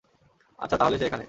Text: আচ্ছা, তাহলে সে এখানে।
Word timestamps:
আচ্ছা, 0.59 0.75
তাহলে 0.77 0.95
সে 0.97 1.05
এখানে। 1.05 1.19